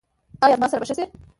[0.43, 1.05] ایا زما سر به ښه شي؟